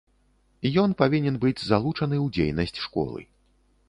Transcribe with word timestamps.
Ён 0.83 0.95
павінен 1.01 1.35
быць 1.43 1.63
залучаны 1.65 2.17
ў 2.25 2.33
дзейнасць 2.39 2.81
школы. 2.87 3.21